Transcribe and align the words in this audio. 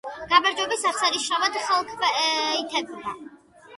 გამარჯვების 0.29 0.85
აღსანიშნავად 0.93 1.59
ხელქვეითებმა 1.67 3.17